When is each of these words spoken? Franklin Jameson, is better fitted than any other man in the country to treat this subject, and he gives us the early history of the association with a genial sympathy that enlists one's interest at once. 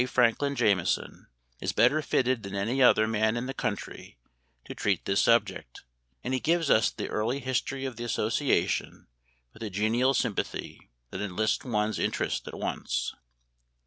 Franklin 0.09 0.55
Jameson, 0.55 1.27
is 1.59 1.73
better 1.73 2.01
fitted 2.01 2.41
than 2.41 2.55
any 2.55 2.81
other 2.81 3.07
man 3.07 3.37
in 3.37 3.45
the 3.45 3.53
country 3.53 4.17
to 4.65 4.73
treat 4.73 5.05
this 5.05 5.21
subject, 5.21 5.83
and 6.23 6.33
he 6.33 6.39
gives 6.39 6.71
us 6.71 6.89
the 6.89 7.07
early 7.09 7.39
history 7.39 7.85
of 7.85 7.97
the 7.97 8.03
association 8.03 9.05
with 9.53 9.61
a 9.61 9.69
genial 9.69 10.15
sympathy 10.15 10.89
that 11.11 11.21
enlists 11.21 11.63
one's 11.65 11.99
interest 11.99 12.47
at 12.47 12.57
once. 12.57 13.13